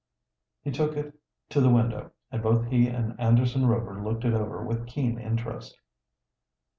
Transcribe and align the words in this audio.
He 0.63 0.71
took 0.71 0.97
it 0.97 1.13
to 1.49 1.61
the 1.61 1.69
window, 1.69 2.09
and 2.31 2.41
both 2.41 2.65
he 2.69 2.87
and 2.87 3.19
Anderson 3.19 3.67
Rover 3.67 4.01
looked 4.03 4.25
it 4.25 4.33
over 4.33 4.65
with 4.65 4.87
keen 4.87 5.19
interest. 5.19 5.77